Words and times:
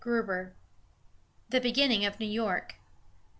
XXXVIII. 0.03 0.53
THE 1.51 1.61
BEGINNING 1.61 2.05
OF 2.05 2.19
NEW 2.19 2.25
YORK. 2.25 2.73